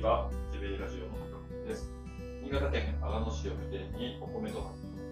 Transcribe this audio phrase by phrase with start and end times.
[0.00, 1.92] は、ジベイラジオの中です。
[2.40, 4.64] 新潟県阿賀野市を拠点にお米と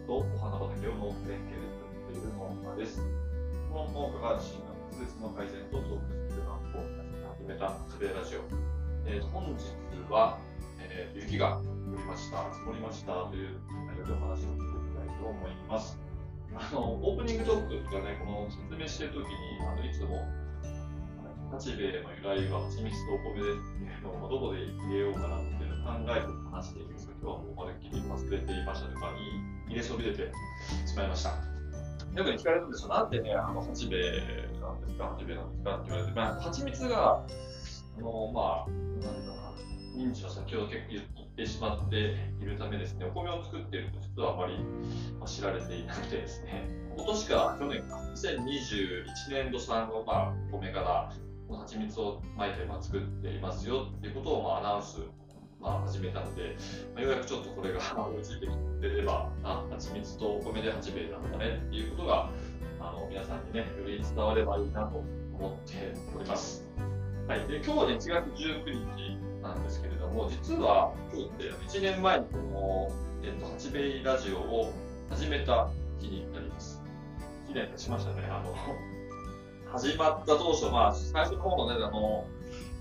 [0.09, 3.05] とお花畑を農夫連携で作っている農家です。
[3.69, 6.57] この農家が自身の施設の改善と増加するのを
[7.37, 8.49] 始めたジベイラジオ。
[9.05, 9.61] えー、本日
[10.09, 10.41] は、
[10.81, 13.61] えー、雪が降りました、積もりましたという
[13.93, 16.01] 内容でお話をしていきたいと思います。
[16.57, 20.25] あのオープニングトークとかね、この説明してるときにあのいつも
[21.51, 29.13] 八兵衛の由来は蜂蜜とお米ですっていうのをどこで入れようかなっていうのを考えて話しているんですが、今日はもうまるっきり忘れていましたとか、
[29.67, 30.33] 入れそびれて
[30.87, 31.31] しまいました。
[31.31, 37.25] よく聞かれるんですよ、なんでね、あの八兵衛なんですか、八兵衛なんですかって言われて、まあ、蜂蜜が、
[37.97, 44.55] あのまあ、なんだろうな、認知の先ほど結構言ってしまっているためですね、お米を作っていると実はあまり
[45.27, 51.13] 知られていなくてですね、今年か去年か、2021年度産の、まあ、米から
[51.57, 54.99] 蜂蜜を巻いて、ま、作っていますよっていうことを、まあ、アナウンス、
[55.61, 56.57] まあ、始めたので、
[56.95, 62.31] まあ、ようやくちょっとこれが追いついてきてれば、あ、蜂蜜とお米で八兵衛なんだねっていうことが、
[62.81, 64.99] あの皆さんにね、より伝わればいいなと
[65.33, 66.65] 思っております。
[67.27, 68.65] はい、で今日はね、1月19
[68.97, 71.45] 日なんですけれども、実は今日って
[71.79, 72.89] 1年前にこの、
[73.23, 74.73] えっと、八兵衛ラジオを
[75.11, 76.83] 始めた日になります。
[77.47, 78.29] 記念しましたね。
[78.31, 78.55] あの
[79.79, 82.27] 始まった当初、まあ、最初の方のね、あの、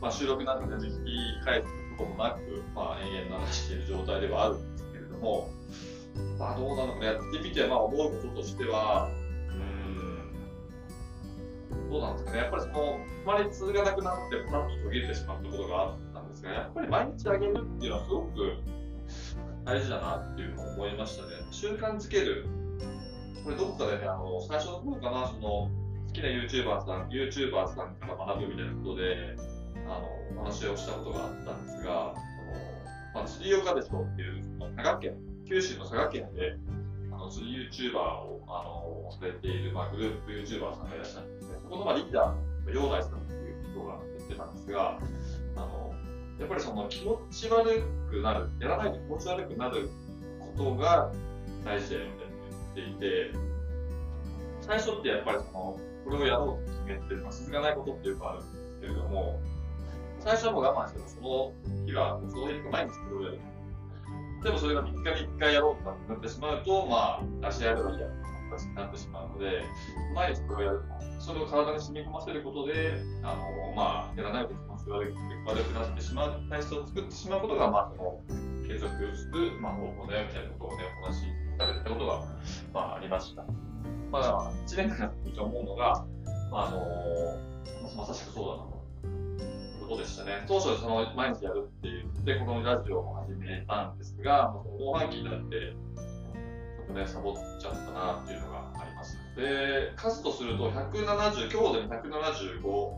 [0.01, 2.39] まあ、収録なんかで、ね、聞き返すこともなく、
[2.73, 5.51] まあ、延々流している状態ではあるんですけれども、
[6.39, 9.11] まあ、どうなのかやってみて、まあ、思うこととしては、
[11.71, 12.37] うん、どうなんですかね。
[12.39, 18.57] やっぱりその、あまり通がなくなって、パッと途切れてしまうところがあったんですが、やっぱり毎日あげるっていうのはすごく
[19.65, 21.29] 大事だなっていうのを思いましたね。
[21.51, 22.47] 習慣づける。
[23.43, 25.69] これどこかでね、あの、最初の頃かな、その、
[26.07, 29.35] 好きな YouTuber さん、YouTuber さんから学ぶみたいなことで、
[29.85, 29.99] あ
[30.35, 32.15] の、話をしたことがあったんですが、その、
[33.13, 34.43] まあ、釣り岡別荘っていう、
[34.75, 35.17] 佐賀県、
[35.47, 36.57] 九州の佐賀県で、
[37.11, 41.57] あの、釣り YouTuber を、あの、されている、まあ、グループ YouTuber さんがいらっしゃるんですね。
[41.61, 44.99] そこの、まあ、リーダー、陽大さんっていう人が言ってたんですが、
[45.55, 45.93] あの、
[46.39, 49.89] やっぱりその気持ち悪くなる、やらないと気持ち悪くなる
[50.39, 51.11] ことが
[51.65, 53.31] 大事だよねって言っていて、
[54.67, 59.39] 最初ってやっぱりその、これをやろうと決めて、まあ、続かないことっていうかあるんですけれども、
[60.19, 63.39] 最初はもう我慢しても、その日は、その日が毎日それをやる。
[64.43, 65.03] でもそれが3日に
[65.35, 68.07] 1回やろうとなってしまうと、まあ、出し合えばいいや
[68.49, 69.63] 形になってしまうので、
[70.13, 70.83] 毎日それをやる。
[71.19, 78.21] それを体に染み込ませることで、あの、まあ、やらないと気持ち悪くなってしまう体質を作ってしまうことが、まあ、その、
[78.67, 81.25] 継続する、まあ、方法だよみたいなことをね、お話し
[81.57, 82.25] されたことが、
[82.73, 83.45] まあ、ありました。
[84.11, 86.05] まあ、1年間やってて思うのが、
[86.51, 88.77] まあ、あのまさしくそうだなと。
[89.87, 90.43] ことでしたね。
[90.47, 95.73] 当初、その毎日やるって言って、このラジオを始めたんですが、後半期になって、
[96.75, 99.17] ちょっとね、サボっちゃったなっていうのがあります。
[99.35, 102.97] で、数とすると170、今日で175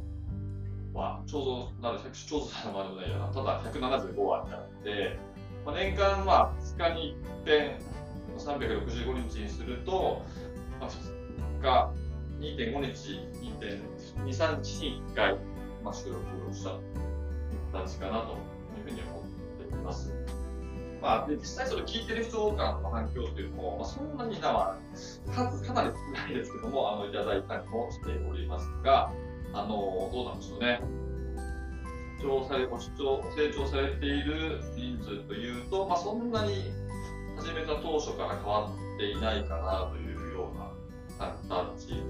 [0.94, 1.46] は、ちょう
[1.82, 5.20] ど、なんで、ちょうどさまでもないやな、ただ175はあって、
[5.66, 7.16] まあ、年間は2日に
[7.46, 7.80] 1遍、
[8.38, 10.24] 365日にすると、
[10.80, 13.20] まあ、2日、2.5日、
[13.60, 13.84] 2.2、
[14.26, 15.38] 3日に1回、
[15.84, 16.20] まあ、収録
[16.50, 16.72] をした
[17.72, 18.34] 形かなと
[18.78, 20.14] いうふうに思っています。
[21.02, 24.78] まあ、で実際それ聞いてる人からの反響というのも、まあ、そんなにな、まあ、
[25.32, 29.12] 数かなり少ないですけども、あの、いただいたりもしておりますが、
[29.54, 30.82] あの、どうなんでしょうね。
[32.22, 36.74] 成長され、ご成長成長されている人数というと、まあ、そんなに
[37.38, 40.70] 始めた当初から変わっていないかなというような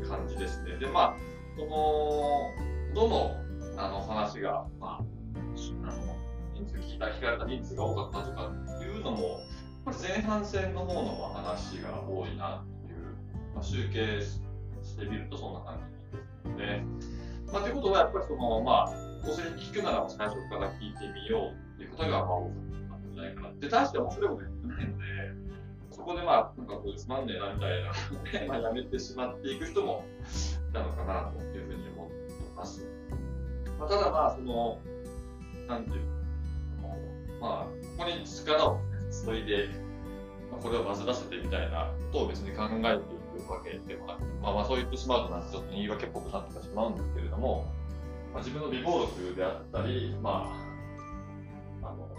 [0.07, 0.77] 感じですね。
[0.77, 1.15] で、まあ、
[1.57, 2.51] その、
[2.93, 3.35] どの、
[3.77, 6.15] あの、話が、まあ、あの、
[6.53, 9.39] 人数聞いた、聞かれた人数が多かったとかっていうのも、
[9.85, 13.15] これ前半戦の方の話が多いなっていう、
[13.55, 15.79] まあ、集計してみるとそんな感
[16.11, 16.85] じですね。
[17.51, 18.91] まあ、ということは、やっぱりその、まあ、
[19.25, 23.53] どうせ聞くなら最初から聞いてみようっていう方が、まあ、多かったんじゃないかな。
[23.59, 25.03] で、大して面白いこと言ってないので、
[25.99, 27.91] そこでまあ、なんかこうつまんねえなみたいな
[28.47, 30.05] まあやめてしまっていく人も
[30.69, 32.15] いたのかなというふうに思って
[32.55, 32.87] ます。
[33.77, 34.79] まあ、ただまあ、その、
[35.67, 36.19] なんていう
[37.41, 37.65] まあ、
[37.97, 38.79] ここに力を
[39.25, 39.69] 注いで、
[40.51, 47.71] まあ、これをバズらせてみたいなことを別に考えていくわけでもなく、まあまあそう言ってしまうとなんてちょっと言い訳っぽくなってしまうんですけれども、
[48.33, 50.68] まあ、自分の備忘録であったり、まあ、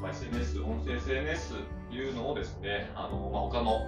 [0.01, 1.55] まあ、SNS、音声 SNS
[1.91, 3.81] というのをですね、あの、まあ、他の、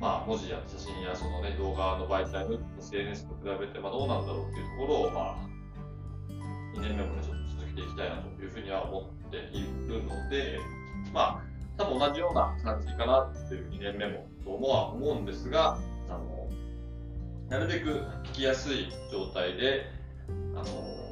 [0.00, 5.54] まあ、文字や写真やそのね、動画の媒体の SNS と比べて、まあ、どうなんだろうっていうところを、まあ、
[6.76, 10.58] 2年目もね、ちょっと続けていきたいなというふうには思っているので、
[11.12, 15.78] まあ、多分同じような感じかなっていう2年目もと思は思うんですが、
[16.08, 16.48] あの
[17.48, 19.86] なるべく聞きやすい状態で、
[20.54, 20.64] あの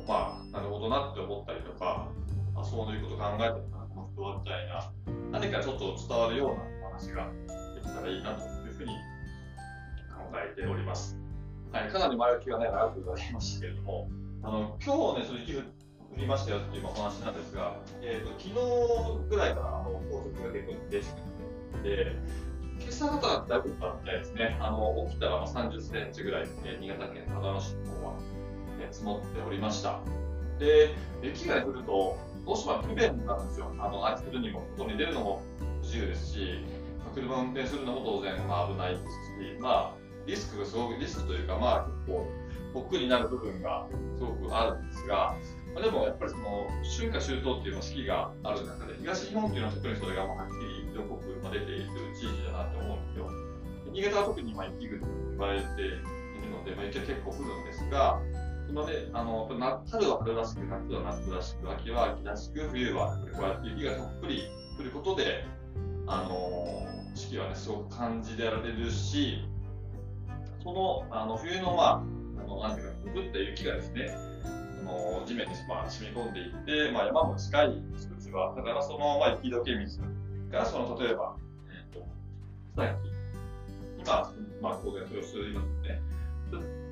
[0.06, 2.08] まあ、なるほどなって思ったりとか、
[2.54, 3.81] あそういうこと考えてるな、
[4.16, 7.30] この人はみたいな、何かちょっと伝わるような話が
[7.74, 8.90] できたらいいなというふうに
[10.10, 11.18] 考えております。
[11.72, 14.08] はい、かなり前置きがね、長くなりましたけれども、
[14.42, 15.62] あの今日ね、その雪降
[16.16, 21.10] りましたよっていうお話なんですが、えーと、昨日ぐらいからあの高速が結構激し
[21.72, 22.16] くて、
[22.80, 24.58] 今朝方だいぶ降ったみたいですね。
[24.60, 26.50] あの起きたら30センチぐらい、ね、
[26.80, 28.14] 新潟県長野市の方は、
[28.78, 30.00] ね、積もっておりました。
[30.58, 33.72] で、雪が降ると、どうしても不便なんですよ。
[33.78, 35.42] あの、あいつるにも、外に出るのも
[35.80, 36.64] 不自由ですし、
[37.14, 39.94] 車運転するのも当然、まあ、危ないですし、まあ、
[40.26, 42.26] リスクがすごく、リスクというか、まあ、結構、
[42.74, 43.86] 僕になる部分が
[44.16, 45.36] すごくあるんですが、
[45.74, 46.68] まあ、でもやっぱりその
[46.98, 51.88] 春夏秋冬っていう四季がある中で、東日本っていうのは特にそれがはっきり色濃く出ている
[52.18, 53.30] 地域だなと思うんですよ。
[53.92, 56.00] 新潟は特に今雪国と言われている
[56.50, 58.20] ので、まあ、雪は結構降るんですが、
[58.72, 59.48] のね、あの
[59.90, 64.44] 春は春らしく、夏は夏らしく、秋は秋らしく、冬はこうやって雪がたっぷり
[64.78, 65.44] 降ることで、
[66.06, 69.44] あの四季はね、すごく感じられるし、
[70.62, 80.00] そのあの冬の、まあ、あのなんていうか、降った雪がですね、あの地面に、まあ、染み込んでいって、まあ、山も近い人たちは、だからその、まあ、雪解け水
[80.50, 81.36] が、その例えば、
[81.70, 82.06] えっ、ー、と、
[82.74, 83.12] 草木、
[83.98, 86.00] 今、まあ、当然それを吸いますので、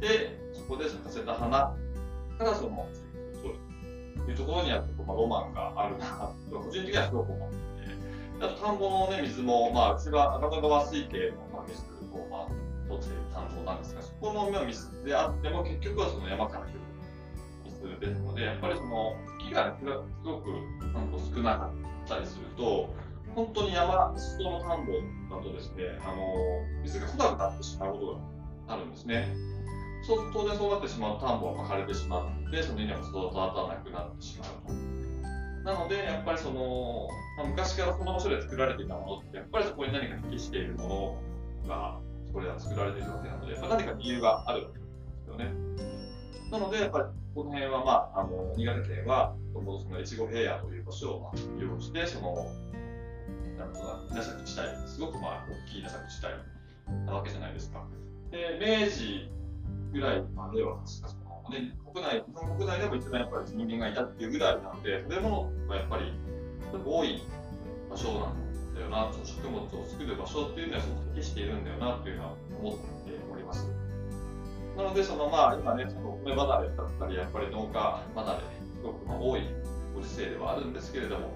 [0.01, 0.40] で、
[0.71, 1.75] こで咲かせた花
[2.39, 2.87] からその、
[4.25, 7.59] というところには、まあ、ロマンがあるなと、個人的にはすごく思ってい
[8.39, 11.83] て、あと田んぼの、ね、水も、まあ、うちは赤川川水系の、まあ、水
[12.15, 12.49] を、まあ、
[12.89, 16.81] 取っている田んぼなんですが、そこの水であっても、結局はその山から来る
[17.65, 19.85] 水ですので、やっぱりその木が、ね、す
[20.25, 20.51] ごく
[20.95, 21.71] なんと少なか
[22.05, 22.95] ったりすると、
[23.35, 24.93] 本当に山、裾の田んぼ
[25.37, 26.23] だとですね、あの
[26.83, 28.07] 水が来なくなってしまうこと
[28.67, 29.29] があるんですね。
[30.03, 34.91] そう当然そうなってしまう田んぼが枯れてしまって、その稲も育たなくなってしまうと。
[35.65, 41.19] なので、やっぱりその、まあ、昔からその場所で作られていたものって、やっぱりそこに何か適しているも
[41.65, 44.85] のが、そこでは作られているわけなので、まあ、何か理由があるわけで
[45.25, 45.53] すよね。
[46.51, 47.05] なので、やっぱり
[47.35, 52.47] この辺は、まあ、あの新潟県は、その越後平野という場所を、まあ、利用して、その、
[53.59, 57.87] なんとか稲作地帯、すごくまあ大きい稲作地帯なわけじゃないですか。
[58.31, 59.31] で、明治
[59.93, 66.13] ぐらいまでは、確かその、ね、国内、日本国内でも一番やっぱり人間がいたっていうぐらいなので、食べ物がやっぱり
[66.85, 67.23] 多い
[67.91, 70.83] 場所なんだよな、食物を作る場所っていうのは
[71.15, 72.81] 適しているんだよなっていうのは思って
[73.33, 73.69] おります。
[74.77, 79.43] なので、そのまあ今ね、その米離れだったり、やっぱり農家離れ、すごくま多い
[79.95, 81.35] ご時世ではあるんですけれども、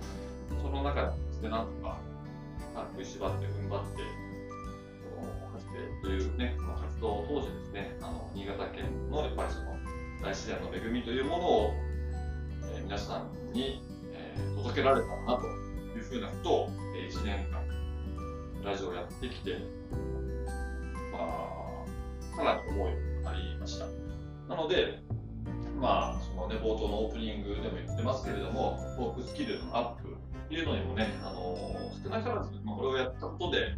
[0.63, 1.99] その中でですね、なんとか
[2.93, 4.03] 食いしばって踏ん張って、
[14.85, 15.47] られたらなと
[15.97, 17.65] いうふうなことを、えー、1年間
[18.65, 19.59] ラジオをやってきて、
[21.13, 23.87] まあ、かなり思いがありました。
[24.49, 25.03] なので、
[25.81, 30.09] まあ、そのね、冒頭のオープニングでも言ってますけれども、トークスキルのアップ
[30.45, 33.77] っていうのにもね、あの少なからず、まあ、これをやったことで、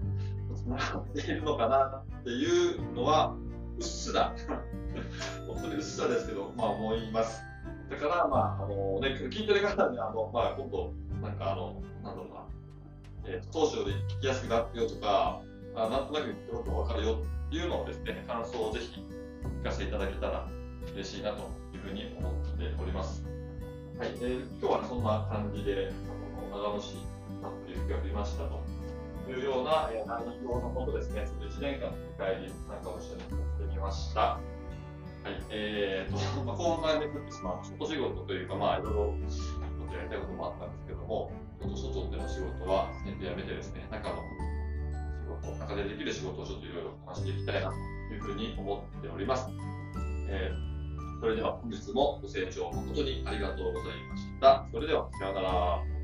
[0.54, 3.36] つながっているのかなっていうのは、
[3.76, 4.34] うっすら、
[5.46, 7.42] 本当にうっすらですけど、まあ思います。
[7.90, 12.47] だから、まあ、あのね、聞いてる方に、あの、まあ、今度、なんかあの、なんだろうな、
[13.26, 15.40] えー、当初より聞きやすくなってよとか、
[15.75, 19.02] あなんとなく言ってることがわかるよっていうのをですね、感想をぜひ
[19.61, 20.49] 聞かせていただけたら
[20.95, 23.25] 嬉しいなというふうに思っております。
[23.99, 25.93] はい、えー、今日は、ね、そんな感じで、
[26.50, 26.95] あの長野市、
[27.43, 28.76] たっぷり雪が降りましたと。
[29.28, 34.38] いうような、え内容のことですね、ちょっと1年間の振り返りなんかを一緒にしてみました。
[35.26, 39.14] はい、えーと、 まあ、後半めくってしまう、外仕事というか、まあ、いろいろ、
[39.90, 44.23] やりたいこともあったんですけども、ちょっと外での仕事は、先生やめてですね、中の
[45.42, 49.50] 仕事、中でできる仕事をちょっといろいろ話していきたいなというふうに思っております。
[50.28, 54.64] えー、それでは本日もご清聴誠にありがとうございました。
[54.71, 55.95] それでは、さようなら。